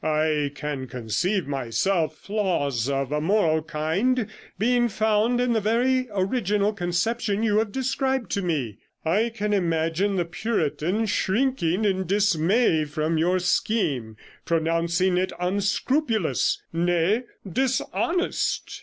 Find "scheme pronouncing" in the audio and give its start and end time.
13.37-15.17